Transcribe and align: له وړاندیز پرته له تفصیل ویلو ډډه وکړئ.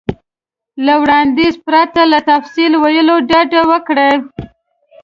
له 0.85 0.93
وړاندیز 1.01 1.55
پرته 1.67 2.01
له 2.11 2.19
تفصیل 2.31 2.71
ویلو 2.83 3.15
ډډه 3.29 3.61
وکړئ. 3.71 4.13